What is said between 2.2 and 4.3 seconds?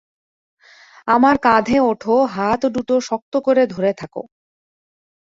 হাতদুটো শক্ত করে ধরে থাকো।